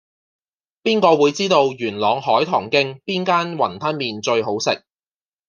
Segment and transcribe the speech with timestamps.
[0.81, 4.83] 邊個會知道元朗海棠徑邊間雲吞麵最好食